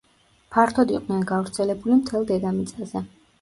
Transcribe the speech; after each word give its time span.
ფართოდ 0.53 0.93
იყვნენ 0.95 1.27
გავრცელებული 1.33 1.99
მთელ 1.99 2.27
დედამიწაზე. 2.33 3.05